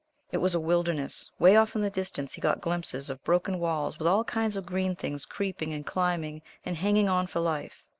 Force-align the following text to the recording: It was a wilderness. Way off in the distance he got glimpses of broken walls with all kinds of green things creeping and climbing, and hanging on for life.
It 0.31 0.37
was 0.39 0.55
a 0.55 0.59
wilderness. 0.59 1.29
Way 1.37 1.55
off 1.55 1.75
in 1.75 1.81
the 1.83 1.91
distance 1.91 2.33
he 2.33 2.41
got 2.41 2.59
glimpses 2.59 3.11
of 3.11 3.23
broken 3.23 3.59
walls 3.59 3.99
with 3.99 4.07
all 4.07 4.23
kinds 4.23 4.55
of 4.55 4.65
green 4.65 4.95
things 4.95 5.27
creeping 5.27 5.73
and 5.75 5.85
climbing, 5.85 6.41
and 6.65 6.75
hanging 6.75 7.07
on 7.07 7.27
for 7.27 7.39
life. 7.39 7.83